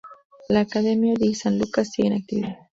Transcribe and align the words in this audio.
La 0.49 0.61
"Accademia 0.61 1.13
di 1.13 1.35
San 1.35 1.59
Luca" 1.59 1.83
sigue 1.85 2.07
en 2.07 2.13
actividad. 2.23 2.57